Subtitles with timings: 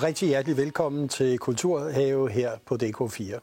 [0.00, 3.38] og rigtig hjertelig velkommen til Kulturhave her på DK4.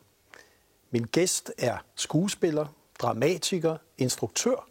[0.92, 2.66] Min gæst er skuespiller,
[3.00, 4.68] dramatiker, instruktør,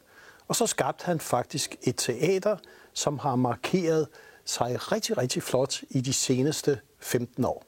[0.49, 2.57] og så skabte han faktisk et teater,
[2.93, 4.09] som har markeret
[4.45, 7.65] sig rigtig, rigtig flot i de seneste 15 år.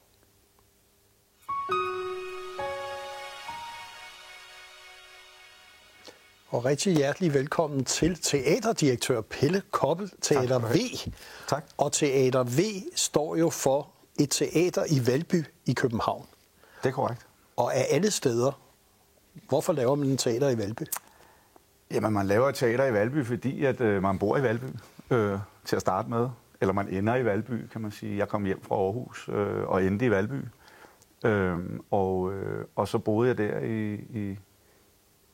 [6.48, 10.76] Og rigtig hjertelig velkommen til teaterdirektør Pelle Koppel, Teater V.
[11.48, 11.64] Tak.
[11.76, 12.60] Og Teater V
[12.94, 16.26] står jo for et teater i Valby i København.
[16.82, 17.26] Det er korrekt.
[17.56, 18.60] Og af alle steder,
[19.48, 20.82] hvorfor laver man en teater i Valby?
[21.90, 24.64] Jamen, man laver et teater i Valby, fordi at, øh, man bor i Valby
[25.10, 26.28] øh, til at starte med.
[26.60, 28.16] Eller man ender i Valby, kan man sige.
[28.16, 30.44] Jeg kom hjem fra Aarhus øh, og endte i Valby.
[31.24, 31.58] Øh,
[31.90, 34.38] og, øh, og så boede jeg der i, i,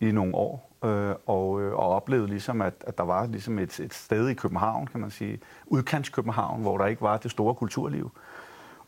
[0.01, 3.81] i nogle år, øh, og, øh, og oplevede ligesom, at, at der var ligesom et,
[3.81, 7.55] et sted i København, kan man sige, udkants København, hvor der ikke var det store
[7.55, 8.11] kulturliv.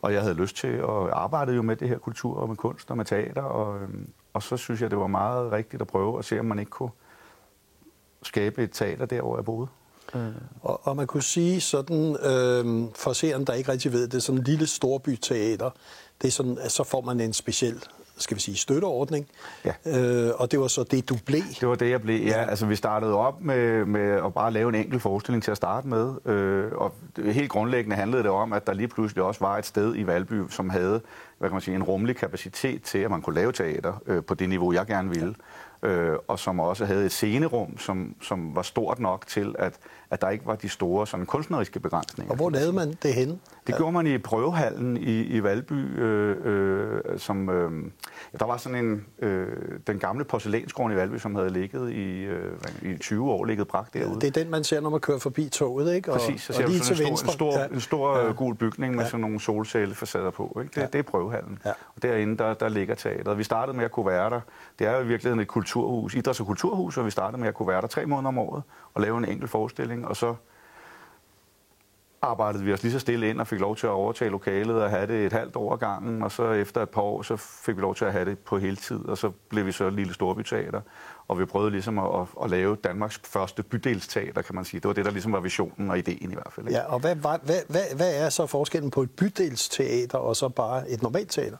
[0.07, 2.91] Og jeg havde lyst til at arbejde jo med det her kultur og med kunst
[2.91, 6.19] og med teater, og, øhm, og så synes jeg, det var meget rigtigt at prøve
[6.19, 6.89] at se, om man ikke kunne
[8.23, 9.67] skabe et teater der, hvor jeg boede.
[10.15, 10.31] Øh.
[10.61, 14.39] Og, og man kunne sige sådan, øh, for seeren, der ikke rigtig ved det, sådan
[14.39, 15.69] en lille storbyteater,
[16.21, 17.83] det er sådan, at så får man en speciel
[18.17, 19.27] skal vi sige, støtteordning.
[19.65, 19.71] Ja.
[19.85, 21.41] Øh, og det var så det, du blev.
[21.59, 22.25] Det var det, jeg blev.
[22.25, 25.57] Ja, altså vi startede op med, med at bare lave en enkelt forestilling til at
[25.57, 26.13] starte med.
[26.25, 29.95] Øh, og helt grundlæggende handlede det om, at der lige pludselig også var et sted
[29.95, 31.01] i Valby, som havde
[31.37, 34.33] hvad kan man sige, en rummelig kapacitet til, at man kunne lave teater øh, på
[34.33, 35.35] det niveau, jeg gerne ville.
[35.83, 39.73] Øh, og som også havde et scenerum, som, som var stort nok til, at,
[40.09, 42.31] at der ikke var de store sådan, kunstneriske begrænsninger.
[42.31, 43.37] Og hvor lavede man det henne?
[43.67, 47.71] Det gjorde man i prøvehallen i, i Valby, øh, øh, som øh,
[48.33, 49.47] ja, der var sådan en øh,
[49.87, 52.51] den gamle porcelænsgården i Valby, som havde ligget i, øh,
[52.81, 54.21] i 20 år, ligget bragt derude.
[54.21, 56.11] Det er den, man ser, når man kører forbi toget, ikke?
[56.13, 57.31] Og, Præcis, så og ser du lige sådan til en venstre.
[57.33, 57.67] stor, en stor, ja.
[57.75, 58.25] en stor Ja.
[58.25, 58.31] ja.
[58.31, 59.09] gul bygning med Ja.
[59.09, 60.57] sådan nogle solcellefacader på.
[60.61, 60.69] Ikke?
[60.69, 60.81] Det, Ja.
[60.81, 60.87] ja.
[60.93, 61.59] det er prøvehallen.
[61.65, 61.69] Ja.
[61.95, 63.37] Og derinde, der, der ligger teateret.
[63.37, 64.39] Vi startede med at kunne være der.
[64.79, 67.53] Det er jo i virkeligheden et kulturhus, idræts- og kulturhus, og vi startede med at
[67.53, 68.63] kunne være der tre måneder om året
[68.93, 70.35] og lave en enkelt forestilling, og så
[72.21, 74.89] arbejdede vi os lige så stille ind og fik lov til at overtage lokalet og
[74.89, 77.81] have det et halvt år gangen, og så efter et par år, så fik vi
[77.81, 80.81] lov til at have det på heltid, og så blev vi så et lille storbyteater,
[81.27, 84.79] og vi prøvede ligesom at, at, at lave Danmarks første bydelsteater, kan man sige.
[84.79, 86.67] Det var det, der ligesom var visionen og ideen i hvert fald.
[86.67, 86.79] Ikke?
[86.79, 90.49] Ja, og hvad, hvad, hvad, hvad, hvad er så forskellen på et bydelsteater og så
[90.49, 91.57] bare et normalt teater?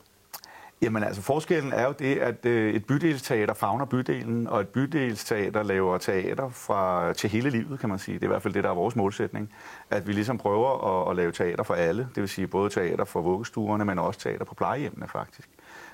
[0.82, 5.64] Jamen altså, forskellen er jo det, at øh, et bydelsteater fagner bydelen, og et bydelsteater
[5.64, 8.16] laver teater fra, til hele livet, kan man sige.
[8.16, 9.54] Det er i hvert fald det, der er vores målsætning.
[9.90, 12.08] At vi ligesom prøver at, at lave teater for alle.
[12.16, 15.50] Det vil sige både teater for vuggestuerne, men også teater på plejehjemmene faktisk.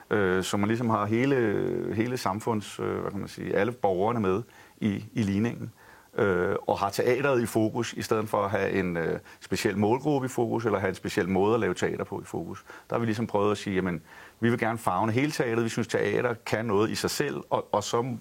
[0.10, 4.20] Øh, så man ligesom har hele, hele samfunds, øh, hvad kan man sige, alle borgerne
[4.20, 4.42] med
[4.78, 5.72] i, i ligningen.
[6.18, 10.26] Øh, og har teateret i fokus, i stedet for at have en øh, speciel målgruppe
[10.26, 12.64] i fokus, eller have en speciel måde at lave teater på i fokus.
[12.90, 14.02] Der har vi ligesom prøvet at sige, jamen,
[14.40, 17.68] vi vil gerne fagne hele teateret, vi synes, teater kan noget i sig selv, og,
[17.72, 18.18] og så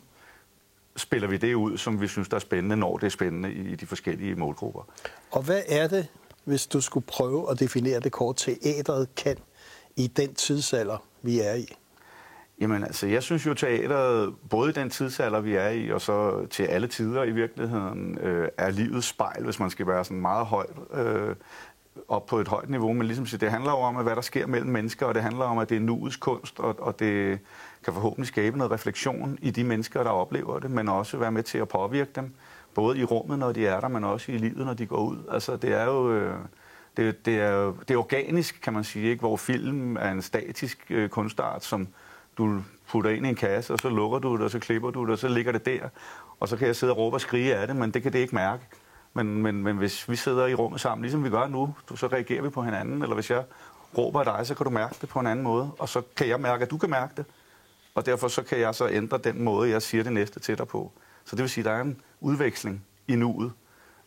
[0.96, 3.74] spiller vi det ud, som vi synes, der er spændende, når det er spændende i
[3.74, 4.82] de forskellige målgrupper.
[5.30, 6.06] Og hvad er det,
[6.44, 9.36] hvis du skulle prøve at definere det kort, teateret kan
[9.96, 11.74] i den tidsalder, vi er i?
[12.62, 16.46] Jamen altså, jeg synes jo, teateret, både i den tidsalder, vi er i, og så
[16.46, 20.46] til alle tider i virkeligheden, øh, er livets spejl, hvis man skal være sådan meget
[20.46, 21.34] højt øh,
[22.08, 22.92] op på et højt niveau.
[22.92, 25.44] Men ligesom siger, det handler jo om, hvad der sker mellem mennesker, og det handler
[25.44, 27.38] om, at det er nuets kunst, og, og det
[27.84, 31.42] kan forhåbentlig skabe noget refleksion i de mennesker, der oplever det, men også være med
[31.42, 32.34] til at påvirke dem,
[32.74, 35.18] både i rummet, når de er der, men også i livet, når de går ud.
[35.30, 36.12] Altså, det er jo...
[36.12, 36.34] Øh,
[36.96, 39.20] det, det, er, det er organisk, kan man sige, ikke?
[39.20, 41.88] hvor film er en statisk øh, kunstart, som
[42.38, 45.02] du putter ind i en kasse, og så lukker du det, og så klipper du
[45.02, 45.88] det, og så ligger det der.
[46.40, 48.18] Og så kan jeg sidde og råbe og skrige af det, men det kan det
[48.18, 48.62] ikke mærke.
[49.14, 52.42] Men, men, men hvis vi sidder i rummet sammen, ligesom vi gør nu, så reagerer
[52.42, 53.02] vi på hinanden.
[53.02, 53.44] Eller hvis jeg
[53.98, 55.70] råber af dig, så kan du mærke det på en anden måde.
[55.78, 57.24] Og så kan jeg mærke, at du kan mærke det.
[57.94, 60.68] Og derfor så kan jeg så ændre den måde, jeg siger det næste til dig
[60.68, 60.92] på.
[61.24, 63.52] Så det vil sige, at der er en udveksling i nuet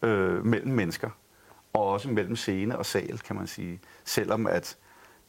[0.02, 1.10] øh, mellem mennesker.
[1.74, 3.80] Og også mellem scene og sal, kan man sige.
[4.06, 4.78] Selvom at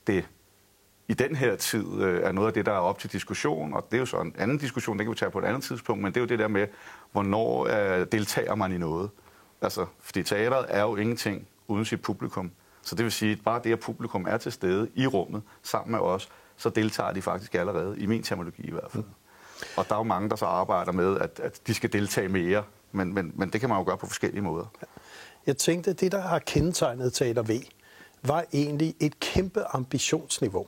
[0.06, 0.28] det
[1.08, 3.86] i den her tid øh, er noget af det, der er op til diskussion, og
[3.90, 6.02] det er jo så en anden diskussion, det kan vi tage på et andet tidspunkt,
[6.02, 6.66] men det er jo det der med,
[7.12, 9.10] hvornår øh, deltager man i noget.
[9.60, 12.50] Altså, fordi teateret er jo ingenting uden sit publikum.
[12.82, 15.92] Så det vil sige, at bare det, at publikum er til stede i rummet sammen
[15.92, 19.04] med os, så deltager de faktisk allerede, i min terminologi i hvert fald.
[19.76, 22.62] Og der er jo mange, der så arbejder med, at, at de skal deltage mere,
[22.92, 24.64] men, men, men det kan man jo gøre på forskellige måder.
[25.46, 27.50] Jeg tænkte, at det, der har kendetegnet Teater V,
[28.22, 30.66] var egentlig et kæmpe ambitionsniveau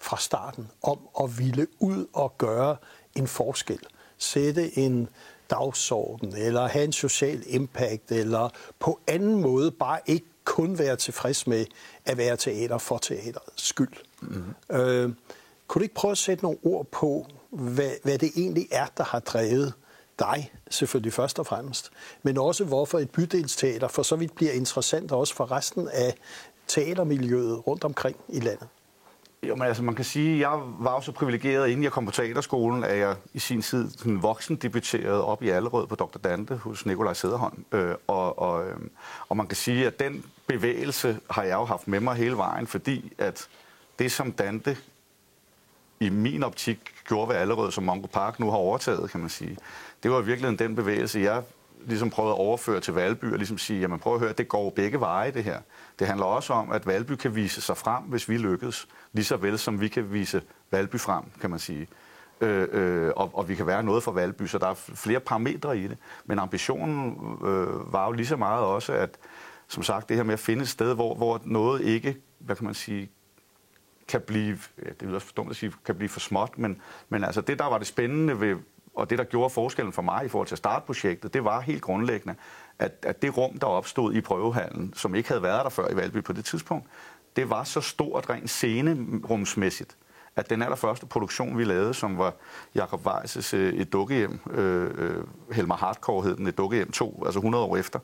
[0.00, 2.76] fra starten om at ville ud og gøre
[3.14, 3.80] en forskel.
[4.18, 5.08] Sætte en
[5.50, 8.48] dagsorden, eller have en social impact, eller
[8.78, 11.66] på anden måde bare ikke kun være tilfreds med
[12.04, 13.92] at være teater for teaterets skyld.
[14.20, 14.76] Mm-hmm.
[14.76, 15.12] Øh,
[15.68, 19.04] kunne du ikke prøve at sætte nogle ord på, hvad, hvad det egentlig er, der
[19.04, 19.72] har drevet
[20.18, 21.90] dig, selvfølgelig først og fremmest,
[22.22, 26.14] men også hvorfor et bydelsteater for så vidt bliver interessant også for resten af
[26.68, 28.68] teatermiljøet rundt omkring i landet?
[29.48, 32.04] Jo, men altså man kan sige, at jeg var jo så privilegeret, inden jeg kom
[32.06, 36.18] på teaterskolen, at jeg i sin tid sådan voksen debuterede op i Allerød på Dr.
[36.18, 37.64] Dante hos Nikolaj Sederholm.
[37.72, 38.76] Øh, og, og, øh,
[39.28, 42.66] og man kan sige, at den bevægelse har jeg jo haft med mig hele vejen,
[42.66, 43.48] fordi at
[43.98, 44.76] det, som Dante
[46.00, 46.78] i min optik
[47.08, 49.56] gjorde ved Allerød, som Mongo Park nu har overtaget, kan man sige,
[50.02, 51.42] det var virkelig den bevægelse, jeg
[51.86, 54.70] ligesom prøvede at overføre til Valby og ligesom sige, jamen prøv at høre, det går
[54.70, 55.60] begge veje det her.
[55.98, 59.36] Det handler også om, at Valby kan vise sig frem, hvis vi lykkes, lige så
[59.36, 61.88] vel som vi kan vise Valby frem, kan man sige.
[62.40, 65.78] Øh, øh, og, og vi kan være noget for Valby, så der er flere parametre
[65.78, 65.98] i det.
[66.24, 69.18] Men ambitionen øh, var jo lige så meget også, at
[69.68, 72.64] som sagt, det her med at finde et sted, hvor, hvor noget ikke, hvad kan
[72.64, 73.10] man sige,
[74.08, 76.82] kan blive, ja, det er også for dumt at sige, kan blive for småt, men,
[77.08, 78.56] men altså det, der var det spændende ved,
[79.00, 81.60] og det, der gjorde forskellen for mig i forhold til at starte projektet, det var
[81.60, 82.34] helt grundlæggende,
[82.78, 85.96] at, at det rum, der opstod i prøvehallen, som ikke havde været der før i
[85.96, 86.86] Valby på det tidspunkt,
[87.36, 89.96] det var så stort rent scenerumsmæssigt,
[90.36, 92.34] at den allerførste produktion, vi lavede, som var
[92.74, 97.38] Jakob Weisses øh, et dukkehjem, øh, øh, Helmer Hardcore hed den, et dukkehjem 2, altså
[97.38, 97.98] 100 år efter,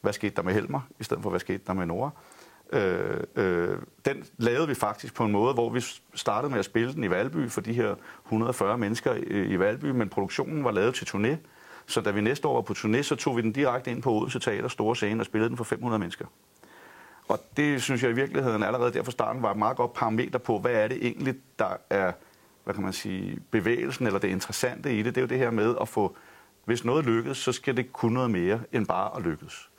[0.00, 2.41] hvad skete der med Helmer, i stedet for hvad skete der med Nora, Øh,
[2.72, 5.80] Øh, øh, den lavede vi faktisk på en måde, hvor vi
[6.14, 7.94] startede med at spille den i Valby for de her
[8.26, 11.36] 140 mennesker i, i Valby, men produktionen var lavet til turné.
[11.86, 14.12] Så da vi næste år var på turné, så tog vi den direkte ind på
[14.12, 16.26] Odense Teater, store scene, og spillede den for 500 mennesker.
[17.28, 20.38] Og det synes jeg i virkeligheden allerede der fra starten var et meget godt parameter
[20.38, 22.12] på, hvad er det egentlig, der er
[22.64, 25.14] hvad kan man sige, bevægelsen eller det interessante i det.
[25.14, 26.16] Det er jo det her med at få,
[26.64, 29.70] hvis noget lykkes, så skal det kunne noget mere end bare at lykkes.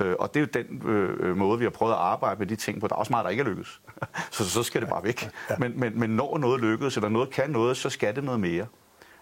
[0.00, 2.56] Øh, og det er jo den øh, måde, vi har prøvet at arbejde med de
[2.56, 2.88] ting på.
[2.88, 3.80] Der er også meget, der ikke er lykkes.
[4.30, 5.30] så så skal det bare væk.
[5.58, 8.66] Men, men, men når noget lykkes, eller noget kan noget, så skal det noget mere.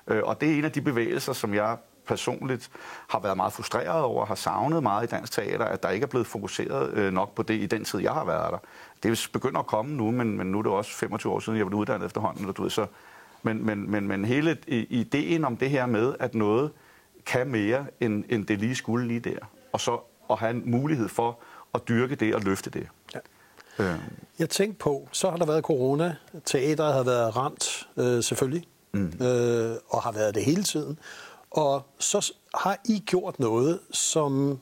[0.09, 1.77] Øh, og det er en af de bevægelser, som jeg
[2.07, 2.71] personligt
[3.09, 6.09] har været meget frustreret over, har savnet meget i dansk teater, at der ikke er
[6.09, 8.59] blevet fokuseret øh, nok på det i den tid, jeg har været der.
[9.03, 11.67] Det begynder at komme nu, men, men nu er det også 25 år siden, jeg
[11.67, 12.49] blev uddannet efterhånden.
[12.49, 12.87] Og du ved, så,
[13.43, 16.71] men, men, men, men hele ideen om det her med, at noget
[17.27, 19.39] kan mere, end, end det lige skulle lige der,
[19.73, 20.01] og så
[20.31, 21.39] at have en mulighed for
[21.75, 22.89] at dyrke det og løfte det.
[23.15, 23.19] Ja.
[23.79, 23.99] Øh.
[24.39, 26.17] Jeg tænkte på, så har der været corona.
[26.45, 29.13] Teateret har været ramt, øh, selvfølgelig, mm.
[29.21, 30.99] øh, og har været det hele tiden.
[31.51, 34.59] Og så har I gjort noget, som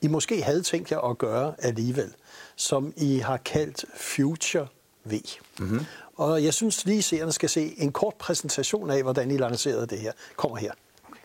[0.00, 2.14] I måske havde tænkt jer at gøre alligevel,
[2.56, 4.66] som I har kaldt Future
[5.04, 5.12] V.
[5.58, 5.80] Mm-hmm.
[6.16, 9.98] Og jeg synes lige, seerne skal se en kort præsentation af, hvordan I lancerede det
[9.98, 10.12] her.
[10.36, 10.72] Kommer her.
[11.08, 11.20] Okay.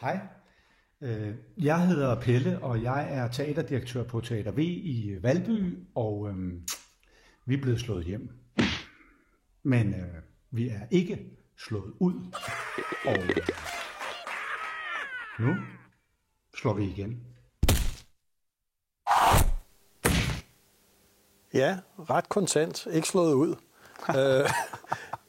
[0.00, 0.18] Hej,
[1.58, 6.62] jeg hedder Pelle, og jeg er teaterdirektør på Teater V i Valby, og øhm,
[7.46, 8.30] vi er blevet slået hjem.
[9.62, 11.18] Men øh, vi er ikke
[11.56, 12.14] slået ud,
[13.06, 13.36] og øh,
[15.40, 15.56] nu
[16.54, 17.20] slår vi igen.
[21.54, 21.78] Ja,
[22.10, 22.86] ret kontant.
[22.92, 23.54] Ikke slået ud.
[24.18, 24.50] øh,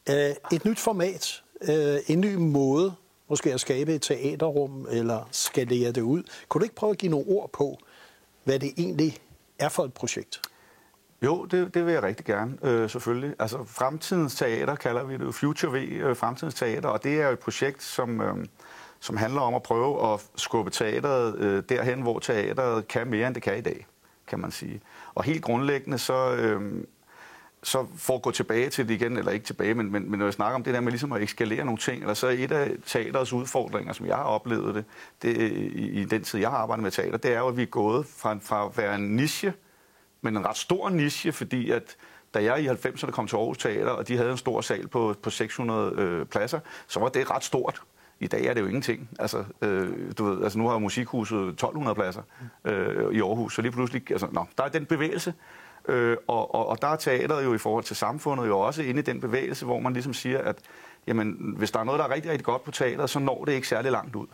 [0.10, 1.44] øh, et nyt format.
[1.62, 2.96] Øh, en ny måde
[3.30, 6.24] måske at skabe et teaterrum, eller skalere det ud.
[6.50, 7.78] Kunne du ikke prøve at give nogle ord på,
[8.44, 9.18] hvad det egentlig
[9.60, 10.42] er for et projekt?
[11.24, 13.36] Jo, det, det vil jeg rigtig gerne, øh, selvfølgelig.
[13.40, 17.34] Altså, Fremtidens Teater kalder vi det Future V, øh, Fremtidens Teater, og det er jo
[17.34, 18.46] et projekt, som, øh,
[19.00, 23.36] som handler om at prøve at skubbe teateret øh, derhen, hvor teateret kan mere, end
[23.36, 23.88] det kan i dag,
[24.28, 24.82] kan man sige.
[25.16, 26.84] Og helt grundlæggende, så, øh,
[27.64, 30.26] så for at gå tilbage til det igen, eller ikke tilbage, men, men, men når
[30.26, 32.72] jeg snakker om det der med ligesom at eskalere nogle ting, eller så et af
[32.86, 34.86] teaterets udfordringer, som jeg har oplevet det,
[35.22, 37.62] det i, i den tid, jeg har arbejdet med teater, det er jo, at vi
[37.62, 39.54] er gået fra, fra at være en niche,
[40.22, 41.96] men en ret stor niche, fordi at
[42.34, 45.16] da jeg i 90'erne kom til Aarhus Teater, og de havde en stor sal på,
[45.24, 47.82] på 600 øh, pladser, så var det ret stort.
[48.20, 49.10] I dag er det jo ingenting.
[49.20, 52.22] Altså, øh, du ved, altså nu har musikhuset 1200 pladser
[52.66, 55.34] øh, i Aarhus, så lige pludselig, altså, nå, der er den bevægelse,
[55.88, 59.00] Øh, og, og, og der er teateret jo i forhold til samfundet jo også inde
[59.00, 60.56] i den bevægelse, hvor man ligesom siger, at
[61.08, 63.54] jamen, hvis der er noget, der er rigtig, rigtig godt på teateret, så når det
[63.54, 64.28] ikke særlig langt ud.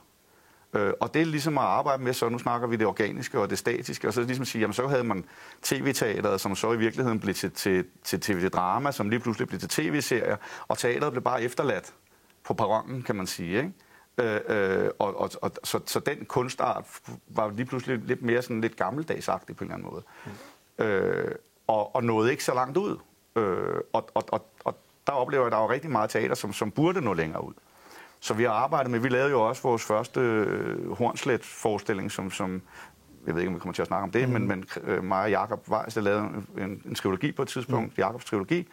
[0.74, 3.50] Øh, og det er ligesom at arbejde med, så nu snakker vi det organiske og
[3.50, 5.26] det statiske, og så ligesom at sige, jamen så havde man
[5.62, 9.70] tv-teateret, som så i virkeligheden blev til, til, til tv-drama, som lige pludselig blev til
[9.70, 10.38] tv-serier,
[10.68, 11.94] og teateret blev bare efterladt
[12.44, 13.72] på perronen, kan man sige, ikke?
[14.18, 14.40] Øh,
[14.84, 16.86] øh, og, og, og, så, så den kunstart
[17.28, 20.04] var lige pludselig lidt mere sådan lidt gammeldagsagtig på en eller anden måde.
[20.26, 20.32] Mm
[20.80, 21.32] øh,
[21.68, 22.98] og, og nåede ikke så langt ud.
[23.36, 26.54] Øh, og, og, og, og der oplever jeg, at der er rigtig meget teater, som,
[26.54, 27.54] som burde nå længere ud.
[28.20, 32.62] Så vi har arbejdet med, vi lavede jo også vores første øh, Hornslet-forestilling, som, som
[33.28, 34.34] jeg ved ikke, om vi kommer til at snakke om det, mm.
[34.34, 37.98] men, men øh, mig og Jacob Weiss, der lavede en, en trilogi på et tidspunkt,
[37.98, 38.04] mm.
[38.04, 38.68] Jacobs trilogi,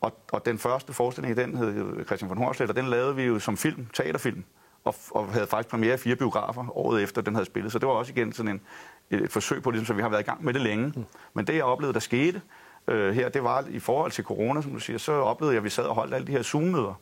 [0.00, 3.22] og, og den første forestilling i den hed Christian von Hornslet, og den lavede vi
[3.22, 4.44] jo som film, teaterfilm,
[4.84, 7.72] og, og havde faktisk premiere i fire biografer året efter, den havde spillet.
[7.72, 8.60] Så det var også igen sådan en,
[9.10, 10.92] et forsøg på, ligesom, så vi har været i gang med det længe.
[10.96, 11.04] Mm.
[11.34, 12.42] Men det, jeg oplevede, der skete
[12.88, 15.64] øh, her, det var i forhold til corona, som du siger, så oplevede jeg, at
[15.64, 17.00] vi sad og holdt alle de her Zoom-møder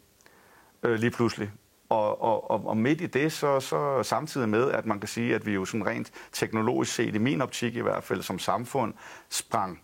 [0.83, 1.51] øh, lige pludselig.
[1.89, 5.35] Og, og, og, og midt i det, så, så samtidig med, at man kan sige,
[5.35, 8.95] at vi jo sådan rent teknologisk set, i min optik i hvert fald som samfund,
[9.29, 9.81] sprang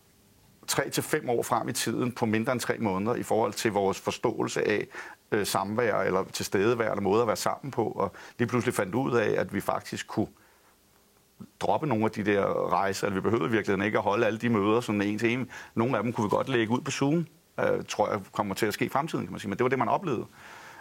[0.66, 3.72] tre til fem år frem i tiden på mindre end tre måneder i forhold til
[3.72, 4.86] vores forståelse af
[5.32, 9.16] øh, samvær eller tilstedevær eller måde at være sammen på, og lige pludselig fandt ud
[9.16, 10.28] af, at vi faktisk kunne
[11.60, 14.80] droppe nogle af de der rejser, vi behøvede virkelig ikke at holde alle de møder
[14.80, 15.50] sådan en til en.
[15.74, 17.26] Nogle af dem kunne vi godt lægge ud på Zoom,
[17.60, 19.68] øh, tror jeg kommer til at ske i fremtiden, kan man sige, men det var
[19.68, 20.26] det, man oplevede.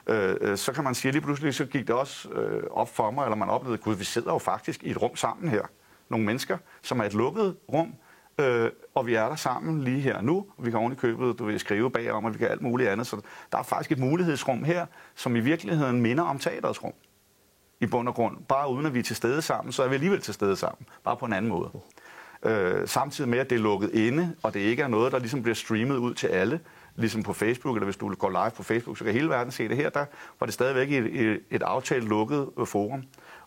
[0.07, 2.95] Øh, øh, så kan man sige, at lige pludselig så gik det også øh, op
[2.95, 5.61] for mig, eller man oplevede, at vi sidder jo faktisk i et rum sammen her.
[6.09, 7.93] Nogle mennesker, som er et lukket rum,
[8.39, 10.45] øh, og vi er der sammen lige her nu.
[10.59, 13.07] Vi kan ordentligt købe, købet, du vil skrive bagom, og vi kan alt muligt andet.
[13.07, 13.21] Så
[13.51, 14.85] der er faktisk et mulighedsrum her,
[15.15, 16.93] som i virkeligheden minder om teaterets rum.
[17.79, 18.37] I bund og grund.
[18.49, 20.87] Bare uden at vi er til stede sammen, så er vi alligevel til stede sammen.
[21.03, 21.69] Bare på en anden måde.
[22.45, 25.41] Øh, samtidig med, at det er lukket inde, og det ikke er noget, der ligesom
[25.41, 26.59] bliver streamet ud til alle,
[26.95, 29.69] ligesom på Facebook, eller hvis du går live på Facebook, så kan hele verden se
[29.69, 29.89] det her.
[29.89, 30.05] Der
[30.39, 33.03] var det stadigvæk et, et, et aftalt lukket øh, forum.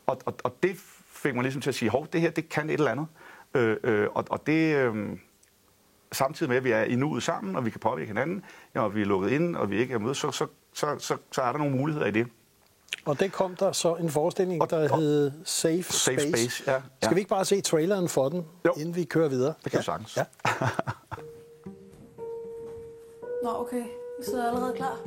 [0.06, 0.76] Og, og, og det
[1.12, 3.06] fik mig ligesom til at sige, hov, det her, det kan et eller andet.
[3.54, 4.76] Øh, øh, og, og det...
[4.76, 5.18] Øh,
[6.12, 8.44] samtidig med, at vi er i nuet sammen, og vi kan påvirke hinanden,
[8.74, 11.16] ja, og vi er lukket ind, og vi ikke er med, så, så, så, så,
[11.32, 12.26] så er der nogle muligheder i det.
[13.04, 16.28] Og det kom der så en forestilling, og, der hed Safe, Safe Space.
[16.28, 16.80] Space ja, ja.
[17.02, 18.72] Skal vi ikke bare se traileren for den, jo.
[18.76, 19.54] inden vi kører videre?
[19.64, 19.82] Det kan ja.
[19.82, 20.16] sagtens.
[20.16, 20.24] Ja.
[23.44, 23.82] Nå, okay.
[24.18, 24.98] Vi sidder allerede klar.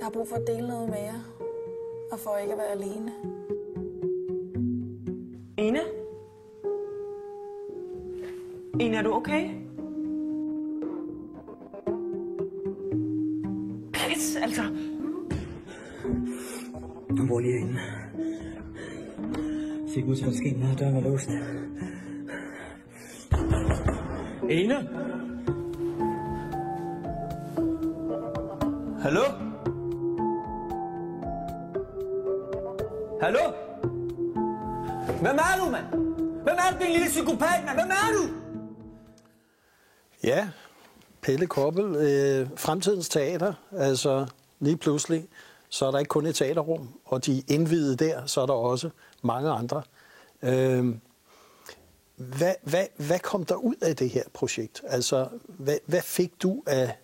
[0.00, 1.20] Jeg har brug for at dele noget med jer,
[2.12, 3.12] og for ikke at være alene.
[5.58, 5.80] Ine?
[8.80, 9.50] Ine, er du okay?
[17.34, 17.80] Bor lige herinde.
[19.94, 21.28] Fik ud til, hvad der døren var låst.
[24.50, 24.74] Ine?
[29.02, 29.22] Hallo?
[33.22, 33.52] Hallo?
[35.20, 35.86] Hvem er du, mand?
[36.42, 37.76] Hvem er du, din lille psykopat, mand?
[37.76, 38.34] Hvem er du?
[40.24, 40.48] Ja,
[41.22, 44.26] Pelle Koppel, øh, fremtidens teater, altså
[44.60, 45.28] lige pludselig,
[45.74, 48.90] så er der ikke kun et teaterrum, og de indvidede der, så er der også
[49.22, 49.82] mange andre.
[50.42, 50.94] Øh,
[52.16, 54.82] hvad, hvad, hvad kom der ud af det her projekt?
[54.86, 56.96] Altså, hvad, hvad fik du af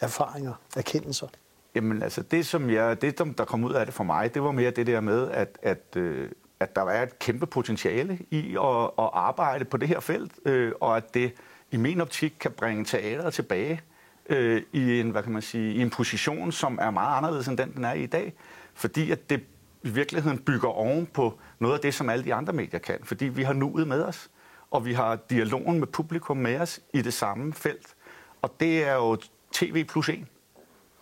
[0.00, 1.28] erfaringer, erkendelser?
[1.74, 4.52] Jamen altså, det som jeg, det der kom ud af det for mig, det var
[4.52, 6.30] mere det der med, at, at, øh,
[6.60, 10.72] at der er et kæmpe potentiale i at, at arbejde på det her felt, øh,
[10.80, 11.32] og at det
[11.70, 13.80] i min optik kan bringe teateret tilbage
[14.28, 17.58] øh, i en, hvad kan man sige, i en position, som er meget anderledes end
[17.58, 18.32] den, den er i i dag.
[18.74, 19.40] Fordi at det
[19.82, 22.98] i virkeligheden bygger oven på noget af det, som alle de andre medier kan.
[23.02, 24.30] Fordi vi har nuet med os,
[24.70, 27.94] og vi har dialogen med publikum med os i det samme felt.
[28.42, 29.18] Og det er jo
[29.52, 30.28] tv plus en.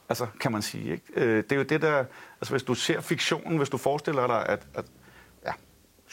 [0.09, 0.93] Altså, kan man sige.
[0.93, 1.05] Ikke?
[1.15, 2.05] Øh, det er jo det der...
[2.41, 4.85] Altså, hvis du ser fiktionen, hvis du forestiller dig, at, at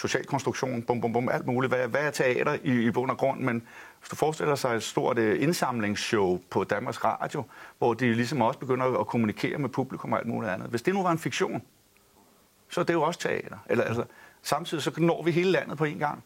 [0.02, 1.74] social konstruktion, bum, bum, bum, alt muligt.
[1.74, 3.40] Hvad, hvad er teater i, i bund og grund?
[3.40, 3.64] Men
[4.00, 7.44] hvis du forestiller sig et stort uh, indsamlingsshow på Danmarks Radio,
[7.78, 10.70] hvor de ligesom også begynder at kommunikere med publikum og alt muligt andet.
[10.70, 11.62] Hvis det nu var en fiktion,
[12.70, 13.58] så er det jo også teater.
[13.70, 14.04] Eller, altså,
[14.42, 16.24] samtidig så når vi hele landet på en gang.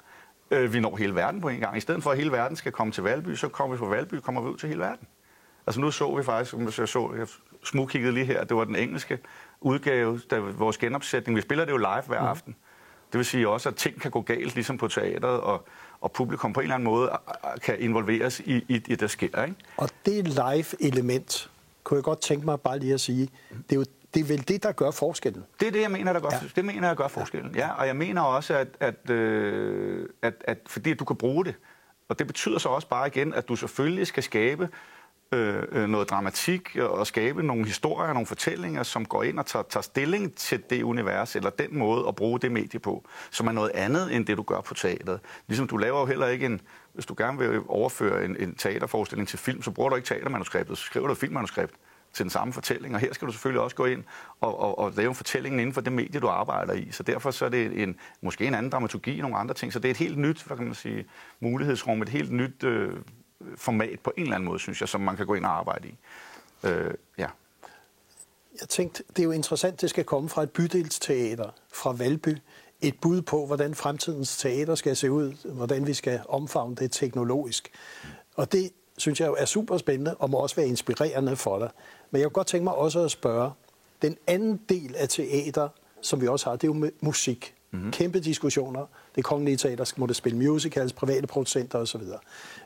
[0.51, 1.77] Uh, vi når hele verden på en gang.
[1.77, 4.15] I stedet for, at hele verden skal komme til Valby, så kommer vi fra Valby,
[4.15, 5.08] kommer vi ud til hele verden.
[5.67, 7.27] Altså nu så vi faktisk, som jeg så, jeg
[7.63, 9.20] smugkiggede lige her, det var den engelske
[9.62, 11.36] udgave, der, vores genopsætning.
[11.36, 12.27] Vi spiller det jo live hver mm.
[12.27, 12.55] aften.
[13.15, 15.67] Det vil sige også, at ting kan gå galt, ligesom på teateret, og,
[16.01, 17.12] og publikum på en eller anden måde
[17.63, 19.43] kan involveres i, i det, der sker.
[19.43, 19.55] Ikke?
[19.77, 21.50] Og det live-element,
[21.84, 23.29] kunne jeg godt tænke mig bare lige at sige,
[23.69, 25.43] det er jo det er vel det, der gør forskellen?
[25.60, 26.39] Det er det, jeg mener, der gør, ja.
[26.55, 27.55] det mener, jeg gør forskellen.
[27.55, 27.69] Ja.
[27.72, 31.55] Og jeg mener også, at, at, øh, at, at fordi du kan bruge det,
[32.10, 34.69] og det betyder så også bare igen, at du selvfølgelig skal skabe
[35.32, 39.63] Øh, øh, noget dramatik og skabe nogle historier, nogle fortællinger, som går ind og tager,
[39.70, 43.51] tager stilling til det univers, eller den måde at bruge det medie på, som er
[43.51, 45.20] noget andet end det, du gør på teateret.
[45.48, 46.62] Ligesom du laver jo heller ikke en,
[46.94, 50.77] hvis du gerne vil overføre en, en teaterforestilling til film, så bruger du ikke teatermanuskriptet,
[50.77, 51.74] så skriver du et filmmanuskript
[52.13, 54.03] til den samme fortælling, og her skal du selvfølgelig også gå ind
[54.41, 56.88] og, og, og lave fortællingen inden for det medie, du arbejder i.
[56.91, 59.74] Så derfor så er det en, måske en anden dramaturgi, nogle andre ting.
[59.74, 61.05] Så det er et helt nyt, hvad kan man sige,
[61.39, 62.94] mulighedsrum, et helt nyt øh,
[63.58, 65.88] format på en eller anden måde, synes jeg, som man kan gå ind og arbejde
[65.88, 65.96] i.
[66.64, 67.28] Øh, ja.
[68.60, 72.38] Jeg tænkte, det er jo interessant, det skal komme fra et bydelsteater, fra Valby.
[72.82, 77.72] Et bud på, hvordan fremtidens teater skal se ud, hvordan vi skal omfavne det teknologisk.
[78.36, 81.70] Og det synes jeg jo er super spændende, og må også være inspirerende for dig.
[82.12, 83.52] Men jeg kunne godt tænke mig også at spørge,
[84.02, 85.70] den anden del af teater,
[86.02, 87.56] som vi også har, det er jo musik.
[87.72, 87.92] Mm-hmm.
[87.92, 88.86] Kæmpe diskussioner.
[89.15, 92.01] Det kongelige teater må det spille musicals, private producenter osv.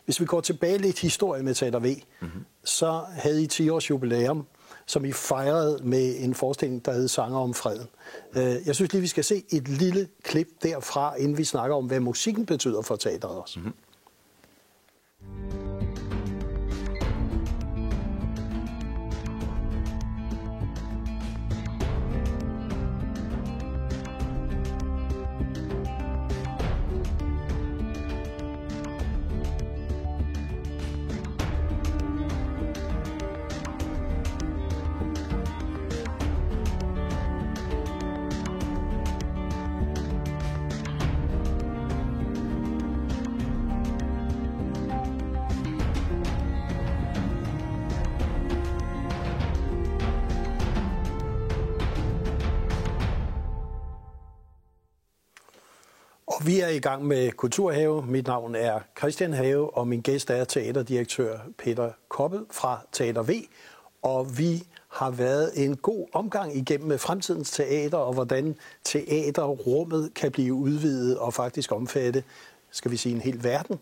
[0.06, 2.46] Hvis vi går tilbage lidt historie med Teater V, mm-hmm.
[2.64, 4.46] så havde I 10 års jubilæum,
[4.86, 7.88] som I fejrede med en forestilling, der hed Sanger om freden.
[8.36, 11.86] Øh, jeg synes lige, vi skal se et lille klip derfra, inden vi snakker om,
[11.86, 13.60] hvad musikken betyder for teateret også.
[13.60, 13.74] Mm-hmm.
[56.40, 58.06] Og vi er i gang med Kulturhave.
[58.06, 63.30] Mit navn er Christian Have, og min gæst er teaterdirektør Peter Koppel fra Teater V.
[64.02, 70.32] Og vi har været en god omgang igennem med fremtidens teater, og hvordan teaterrummet kan
[70.32, 72.24] blive udvidet og faktisk omfatte,
[72.72, 73.80] skal vi sige, en hel verden.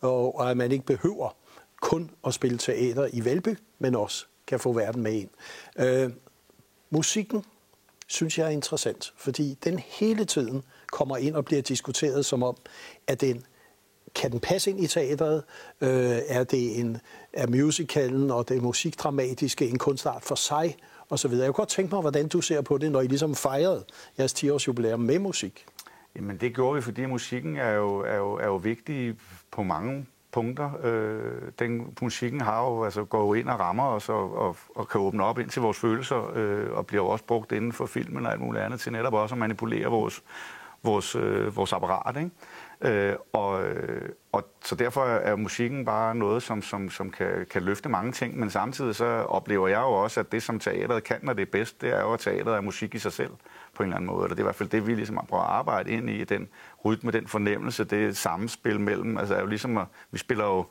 [0.00, 1.36] Og at man ikke behøver
[1.80, 5.30] kun at spille teater i Valby, men også kan få verden med ind.
[5.78, 6.10] Øh,
[6.90, 7.44] musikken
[8.06, 12.56] synes jeg er interessant, fordi den hele tiden kommer ind og bliver diskuteret som om,
[13.06, 13.44] at den
[14.14, 15.42] kan den passe ind i teateret?
[15.80, 16.98] Øh, er det en
[17.32, 20.76] er musicalen og det musikdramatiske en kunstart for sig?
[21.08, 21.44] Og så videre.
[21.44, 23.84] Jeg kunne godt tænke mig, hvordan du ser på det, når I ligesom fejrede
[24.18, 25.66] jeres 10-års jubilæum med musik.
[26.16, 29.16] Jamen det gjorde vi, fordi musikken er jo, er jo, er jo vigtig
[29.50, 30.70] på mange punkter.
[30.82, 34.88] Øh, den musikken har jo, altså, går jo ind og rammer os og, og, og
[34.88, 37.86] kan åbne op ind til vores følelser, øh, og bliver jo også brugt inden for
[37.86, 40.22] filmen og alt muligt andet til netop også at manipulere vores,
[40.82, 42.16] vores, øh, vores apparat.
[42.16, 42.30] Ikke?
[42.80, 47.62] Øh, og, øh, og så derfor er musikken bare noget, som, som, som kan, kan
[47.62, 51.18] løfte mange ting, men samtidig så oplever jeg jo også, at det, som teateret kan,
[51.22, 53.30] når det er bedst, det er jo, at teateret er musik i sig selv
[53.74, 54.24] på en eller anden måde.
[54.24, 56.48] Eller det er i hvert fald det, vi ligesom prøver at arbejde ind i, den
[56.84, 59.18] rytme, den fornemmelse, det samspil mellem.
[59.18, 60.66] Altså er jo ligesom, at vi spiller jo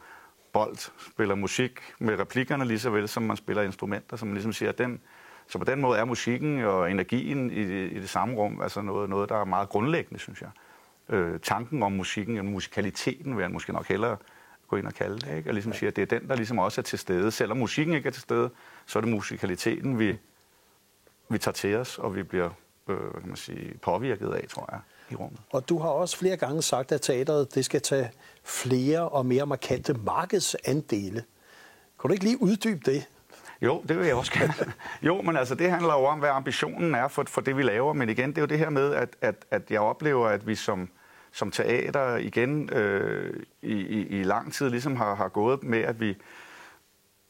[0.54, 0.78] bold,
[1.12, 4.70] spiller musik med replikkerne lige så vel, som man spiller instrumenter, som man ligesom siger,
[4.70, 5.02] at den,
[5.48, 8.82] så på den måde er musikken og energien i det, i det samme rum altså
[8.82, 10.50] noget, noget, der er meget grundlæggende, synes jeg.
[11.10, 14.18] Øh, tanken om musikken, og musikaliteten vil jeg måske nok hellere
[14.68, 15.50] gå ind og kalde det, ikke?
[15.50, 17.32] og ligesom sige, at det er den, der ligesom også er til stede.
[17.32, 18.50] Selvom musikken ikke er til stede,
[18.86, 20.18] så er det musikaliteten, vi,
[21.30, 22.50] vi tager til os, og vi bliver
[22.90, 24.80] øh, hvad kan man sige, påvirket af, tror jeg,
[25.12, 25.40] i rummet.
[25.50, 28.12] Og du har også flere gange sagt, at teateret det skal tage
[28.44, 31.24] flere og mere markante markedsandele.
[32.02, 33.08] Kan du ikke lige uddybe det?
[33.65, 34.54] Jo, det vil jeg også gerne.
[35.01, 37.93] jo, men altså det handler jo om, hvad ambitionen er for, for det, vi laver.
[37.93, 40.56] Men igen, det er jo det her med, at, at, at jeg oplever, at vi
[40.56, 40.89] som,
[41.32, 45.99] som teater igen øh, i, i, i lang tid ligesom har, har gået med, at
[45.99, 46.17] vi,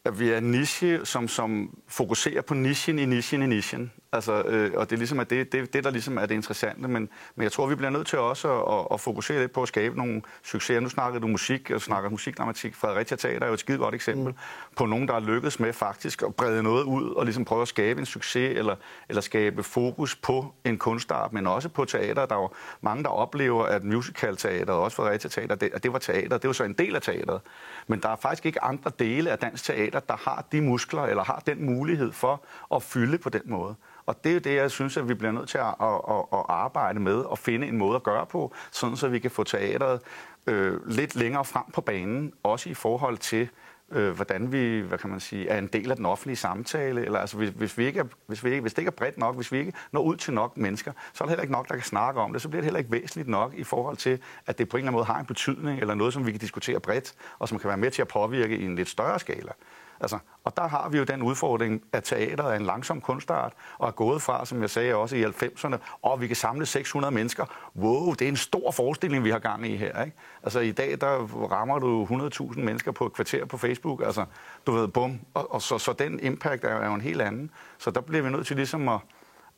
[0.05, 3.91] at vi er en niche, som, som fokuserer på nichen i nichen i nichen.
[4.13, 6.87] Altså, øh, og det er ligesom at det, det, det, der ligesom er det interessante.
[6.87, 9.61] Men, men jeg tror, vi bliver nødt til også at, at, at fokusere lidt på
[9.61, 10.79] at skabe nogle succeser.
[10.79, 12.75] Nu snakker du musik, og snakker musikdramatik.
[12.75, 14.37] Fredericia Teater er jo et skide godt eksempel mm.
[14.75, 17.67] på nogen, der er lykkedes med faktisk at brede noget ud og ligesom prøve at
[17.67, 18.75] skabe en succes eller,
[19.09, 22.25] eller skabe fokus på en kunstart, men også på teater.
[22.25, 22.49] Der er jo
[22.81, 26.37] mange, der oplever, at musical-teater, også Fredericia Teater, det, at det var teater.
[26.37, 27.41] Det var så en del af teateret.
[27.87, 31.23] Men der er faktisk ikke andre dele af dansk teater, der har de muskler eller
[31.23, 32.43] har den mulighed for
[32.75, 33.75] at fylde på den måde.
[34.05, 36.25] Og det er jo det, jeg synes, at vi bliver nødt til at, at, at,
[36.33, 39.43] at arbejde med og finde en måde at gøre på, sådan så vi kan få
[39.43, 40.01] teateret
[40.47, 43.49] øh, lidt længere frem på banen, også i forhold til,
[43.91, 47.19] øh, hvordan vi, hvad kan man sige, er en del af den offentlige samtale, eller
[47.19, 49.35] altså hvis, hvis, vi ikke er, hvis, vi ikke, hvis det ikke er bredt nok,
[49.35, 51.75] hvis vi ikke når ud til nok mennesker, så er der heller ikke nok, der
[51.75, 54.57] kan snakke om det, så bliver det heller ikke væsentligt nok i forhold til, at
[54.57, 56.79] det på en eller anden måde har en betydning, eller noget, som vi kan diskutere
[56.79, 59.51] bredt, og som kan være med til at påvirke i en lidt større skala.
[59.99, 63.87] Altså, og der har vi jo den udfordring, at teateret er en langsom kunstart, og
[63.87, 67.45] er gået fra, som jeg sagde også i 90'erne, og vi kan samle 600 mennesker.
[67.75, 70.03] Wow, det er en stor forestilling, vi har gang i her.
[70.03, 70.17] Ikke?
[70.43, 71.17] Altså i dag, der
[71.51, 74.01] rammer du 100.000 mennesker på et kvarter på Facebook.
[74.05, 74.25] Altså,
[74.65, 75.19] du ved, bum.
[75.33, 77.51] Og, og så, så den impact er, er jo en helt anden.
[77.77, 78.99] Så der bliver vi nødt til ligesom at,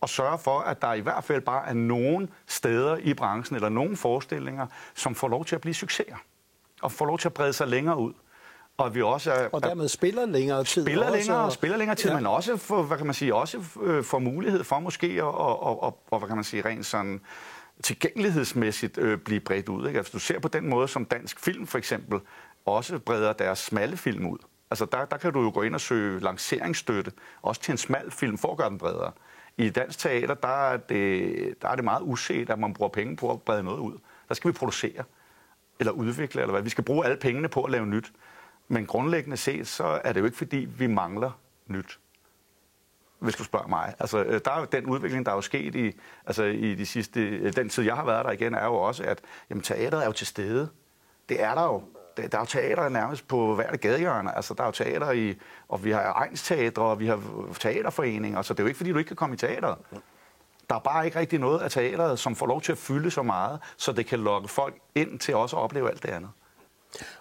[0.02, 3.70] at sørge for, at der i hvert fald bare er nogen steder i branchen, eller
[3.70, 6.16] nogen forestillinger, som får lov til at blive succeser,
[6.82, 8.14] og får lov til at brede sig længere ud
[8.78, 10.84] og vi også er, Og dermed spiller længere tid.
[10.84, 12.16] spiller også, længere og spiller længere tid, Ja.
[12.16, 15.64] men også for, hvad kan man sige, også øh, får mulighed for måske at, og,
[15.64, 17.22] og, og, og, hvad kan man sige, rent sådan
[17.84, 19.88] tilgængelighedsmæssigt øh, blive bredt ud.
[19.88, 19.98] Ikke?
[19.98, 22.20] Altså, du ser på den måde, som dansk film for eksempel
[22.66, 24.38] også breder deres smalle film ud.
[24.72, 27.12] Altså der, der kan du jo gå ind og søge lanceringsstøtte,
[27.42, 29.12] også til en smal film, for at gøre den bredere.
[29.58, 33.16] I dansk teater, der er det, der er det meget uset, at man bruger penge
[33.16, 33.94] på at brede noget ud.
[34.30, 35.04] Der skal vi producere,
[35.80, 36.62] eller udvikle, eller hvad.
[36.62, 38.12] Vi skal bruge alle pengene på at lave nyt.
[38.68, 41.32] Men grundlæggende set, så er det jo ikke, fordi vi mangler
[41.68, 42.00] nyt
[43.20, 43.94] hvis du spørger mig.
[44.00, 46.86] Altså, øh, der er jo den udvikling, der er jo sket i, altså, i de
[46.86, 50.02] sidste, øh, den tid, jeg har været der igen, er jo også, at jamen, teateret
[50.02, 50.70] er jo til stede.
[51.30, 51.84] Det er der jo.
[52.18, 54.36] Der er jo teater nærmest på hvert gadehjørne.
[54.36, 55.36] Altså, der er jo teater i,
[55.68, 57.22] og vi har egnsteatre, og vi har
[57.60, 59.78] teaterforeninger, så det er jo ikke, fordi du ikke kan komme i teateret.
[60.70, 63.24] Der er bare ikke rigtig noget af teateret, som får lov til at fylde så
[63.24, 66.30] meget, så det kan lokke folk ind til også at opleve alt det andet.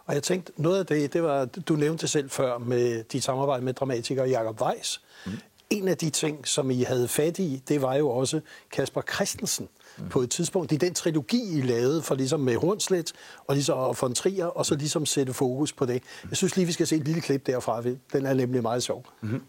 [0.06, 3.64] Og jeg tænkte, noget af det, det var, du nævnte selv før med dit samarbejde
[3.64, 5.00] med dramatiker Jakob Weiss.
[5.26, 5.32] Mm.
[5.70, 9.68] En af de ting, som I havde fat i, det var jo også Kasper Christensen
[9.98, 10.08] mm.
[10.08, 10.70] på et tidspunkt.
[10.70, 13.12] Det er den trilogi, I lavede for ligesom med Hornslet
[13.46, 16.02] og ligesom og von Trier, og så ligesom sætte fokus på det.
[16.30, 17.82] Jeg synes lige, vi skal se et lille klip derfra.
[18.12, 19.04] Den er nemlig meget sjov.
[19.20, 19.42] Mm.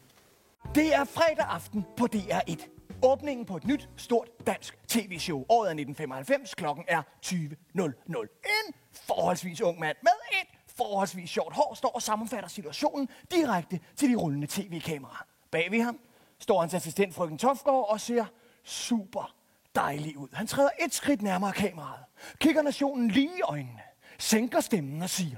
[0.75, 2.76] Det er fredag aften på DR1.
[3.03, 5.45] Åbningen på et nyt, stort dansk tv-show.
[5.49, 7.83] Året er 1995, klokken er 20.00.
[8.67, 14.10] En forholdsvis ung mand med et forholdsvis sjovt hår står og sammenfatter situationen direkte til
[14.10, 15.25] de rullende tv-kameraer.
[15.51, 15.99] Bag ved ham
[16.39, 18.25] står hans assistent frøken Tofgaard og ser
[18.63, 19.36] super
[19.75, 20.27] dejlig ud.
[20.33, 22.03] Han træder et skridt nærmere kameraet,
[22.39, 23.81] kigger nationen lige i øjnene,
[24.19, 25.38] sænker stemmen og siger,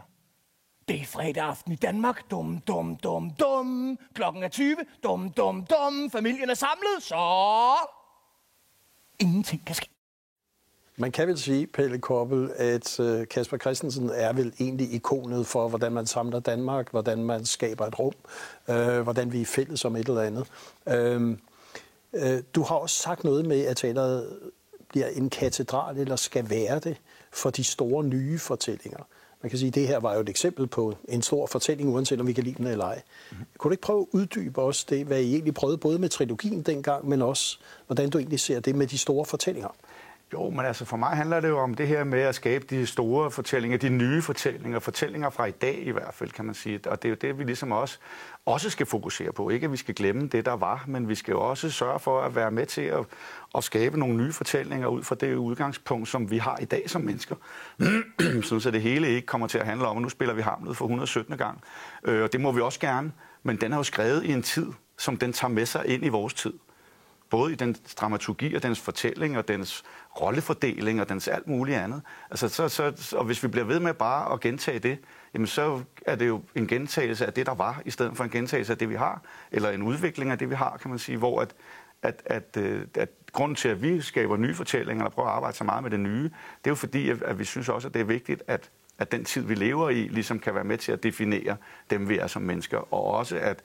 [0.89, 2.31] det er fredag aften i Danmark.
[2.31, 3.97] Dum, dum, dum, dum.
[4.13, 4.75] Klokken er 20.
[5.03, 6.11] Dum, dum, dum.
[6.11, 7.15] Familien er samlet, så...
[9.19, 9.89] Ingenting kan ske.
[10.97, 15.67] Man kan vel sige, Pelle Koppel, at øh, Kasper Christensen er vel egentlig ikonet for,
[15.67, 18.13] hvordan man samler Danmark, hvordan man skaber et rum,
[18.69, 20.47] øh, hvordan vi er fælles om et eller andet.
[20.87, 21.37] Øh,
[22.13, 24.39] øh, du har også sagt noget med, at teateret
[24.89, 26.97] bliver en katedral, eller skal være det,
[27.31, 29.03] for de store nye fortællinger.
[29.41, 32.21] Man kan sige, at det her var jo et eksempel på en stor fortælling, uanset
[32.21, 33.01] om vi kan lide den eller ej.
[33.31, 33.45] Mm-hmm.
[33.57, 36.61] Kunne du ikke prøve at uddybe også det, hvad I egentlig prøvede, både med trilogien
[36.61, 39.69] dengang, men også, hvordan du egentlig ser det med de store fortællinger?
[40.33, 42.85] Jo, men altså for mig handler det jo om det her med at skabe de
[42.85, 46.79] store fortællinger, de nye fortællinger, fortællinger fra i dag i hvert fald, kan man sige.
[46.85, 47.97] Og det er jo det, vi ligesom også,
[48.45, 49.49] også skal fokusere på.
[49.49, 52.21] Ikke at vi skal glemme det, der var, men vi skal jo også sørge for
[52.21, 53.05] at være med til at,
[53.55, 57.01] at skabe nogle nye fortællinger ud fra det udgangspunkt, som vi har i dag som
[57.01, 57.35] mennesker.
[58.43, 60.77] Sådan så det hele ikke kommer til at handle om, at nu spiller vi Hamlet
[60.77, 61.37] for 117.
[61.37, 61.61] gang.
[62.03, 63.11] Øh, og det må vi også gerne,
[63.43, 66.09] men den er jo skrevet i en tid, som den tager med sig ind i
[66.09, 66.53] vores tid
[67.29, 69.83] både i den dramaturgi og dens fortælling og dens
[70.21, 72.01] rollefordeling og dens alt muligt andet.
[72.29, 74.97] Altså, så, så, og hvis vi bliver ved med bare at gentage det,
[75.33, 78.29] jamen så er det jo en gentagelse af det, der var, i stedet for en
[78.29, 81.17] gentagelse af det, vi har, eller en udvikling af det, vi har, kan man sige,
[81.17, 81.55] hvor at,
[82.01, 85.57] at, at, øh, at, grunden til, at vi skaber nye fortællinger, og prøver at arbejde
[85.57, 86.31] så meget med det nye, det
[86.65, 89.25] er jo fordi, at, at vi synes også, at det er vigtigt, at, at den
[89.25, 91.57] tid, vi lever i, ligesom kan være med til at definere
[91.89, 93.61] dem, vi er som mennesker, og også at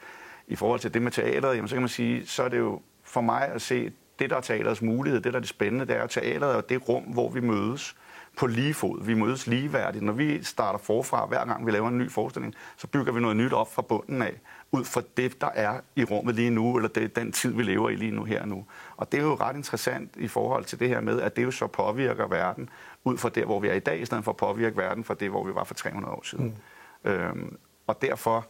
[0.47, 2.81] i forhold til det med teateret, jamen, så kan man sige, så er det jo
[3.15, 5.97] for mig at se, det der er teaterets mulighed, det der er det spændende, det
[5.97, 7.97] er teateret og det rum, hvor vi mødes
[8.37, 9.05] på lige fod.
[9.05, 10.05] Vi mødes ligeværdigt.
[10.05, 13.37] Når vi starter forfra, hver gang vi laver en ny forestilling, så bygger vi noget
[13.37, 14.41] nyt op fra bunden af,
[14.73, 17.89] ud fra det, der er i rummet lige nu, eller det, den tid, vi lever
[17.89, 18.65] i lige nu her og nu.
[18.97, 21.51] Og det er jo ret interessant i forhold til det her med, at det jo
[21.51, 22.71] så påvirker verden
[23.05, 25.15] ud fra der, hvor vi er i dag, i stedet for at påvirke verden fra
[25.15, 26.59] det, hvor vi var for 300 år siden.
[27.05, 27.11] Mm.
[27.11, 28.47] Øhm, og derfor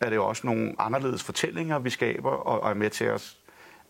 [0.00, 3.36] er det jo også nogle anderledes fortællinger, vi skaber, og, og er med til at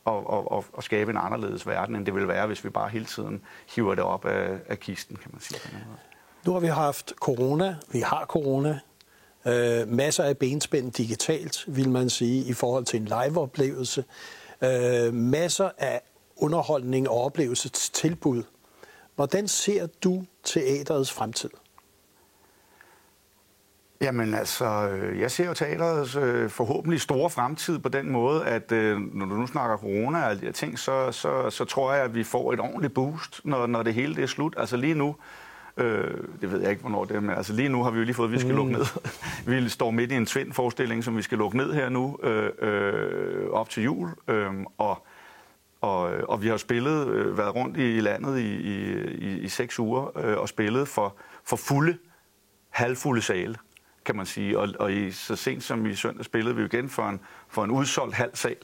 [0.09, 2.89] og, og, og, og skabe en anderledes verden, end det ville være, hvis vi bare
[2.89, 3.43] hele tiden
[3.75, 5.61] hiver det op af, af kisten, kan man sige.
[6.47, 8.81] Nu har vi haft corona, vi har corona,
[9.47, 14.05] øh, masser af benspænd digitalt, vil man sige, i forhold til en live-oplevelse,
[14.63, 16.01] øh, masser af
[16.37, 18.43] underholdning og oplevelsestilbud.
[19.17, 21.51] Hvordan ser du teaterets fremtid?
[24.01, 28.73] Jamen altså, øh, jeg ser jo teaterets øh, forhåbentlig store fremtid på den måde, at
[28.73, 31.93] øh, når du nu snakker corona og alle de her ting, så, så, så tror
[31.93, 34.55] jeg, at vi får et ordentligt boost, når, når det hele det er slut.
[34.57, 35.17] Altså lige nu,
[35.77, 38.05] øh, det ved jeg ikke, hvornår det er, men altså lige nu har vi jo
[38.05, 38.57] lige fået, at vi skal mm.
[38.57, 38.85] lukke ned.
[39.63, 43.51] vi står midt i en Tvind-forestilling, som vi skal lukke ned her nu, øh, øh,
[43.51, 45.07] op til jul, øh, og
[45.81, 49.39] og, og vi har jo spillet, øh, været rundt i, i landet i, i, i,
[49.39, 51.99] i seks uger øh, og spillet for, for fulde,
[52.71, 53.57] halvfulde sale
[54.09, 54.59] kan man sige.
[54.59, 57.65] Og, og i, så sent som i søndag spillede vi jo igen for en, for
[57.65, 58.57] en udsolgt halv sal.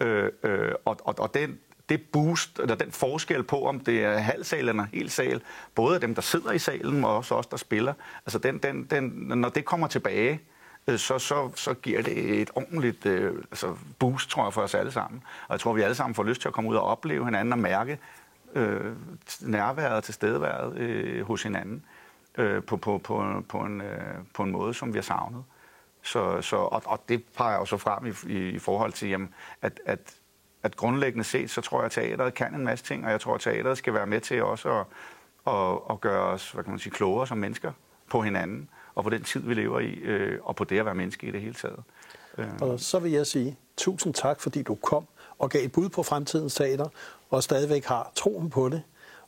[0.00, 4.18] Øh, øh, og og, og den, det boost, eller den forskel på, om det er
[4.18, 5.42] halv sal eller hel sal,
[5.74, 7.94] både af dem, der sidder i salen, og også os, der spiller,
[8.26, 9.02] altså den, den, den,
[9.34, 10.40] når det kommer tilbage,
[10.86, 14.74] øh, så, så, så giver det et ordentligt øh, altså boost, tror jeg, for os
[14.74, 15.22] alle sammen.
[15.48, 17.52] Og jeg tror, vi alle sammen får lyst til at komme ud og opleve hinanden
[17.52, 17.98] og mærke
[18.54, 18.92] øh,
[19.40, 21.84] nærværet og tilstedeværet øh, hos hinanden
[22.38, 25.44] øh, på, på, på, på, en, øh, på en måde, som vi har savnet.
[26.02, 29.34] Så, så, og, og det peger jo så frem i, i, i forhold til, jamen,
[29.62, 30.14] at, at,
[30.62, 33.34] at grundlæggende set, så tror jeg, at teateret kan en masse ting, og jeg tror,
[33.34, 34.86] at teateret skal være med til også at,
[35.46, 37.72] at, at gøre os hvad kan man sige, klogere som mennesker
[38.10, 40.94] på hinanden, og på den tid, vi lever i, øh, og på det at være
[40.94, 41.82] menneske i det hele taget.
[42.38, 42.46] Øh.
[42.60, 45.06] Og så vil jeg sige tusind tak, fordi du kom
[45.38, 46.88] og gav et bud på fremtidens teater,
[47.30, 48.82] og stadigvæk har troen på det.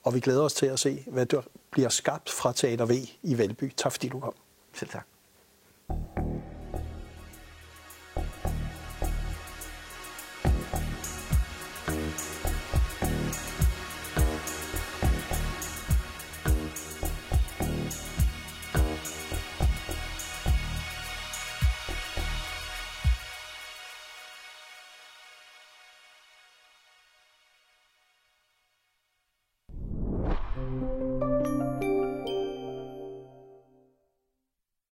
[0.05, 3.39] Og vi glæder os til at se, hvad der bliver skabt fra Teater V i
[3.39, 3.73] Valby.
[3.77, 4.35] Tak fordi du kom.
[4.75, 5.07] Selv tak.